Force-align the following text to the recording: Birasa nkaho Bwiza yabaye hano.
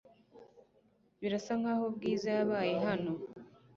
Birasa 1.19 1.53
nkaho 1.61 1.85
Bwiza 1.95 2.27
yabaye 2.37 2.73
hano. 2.85 3.11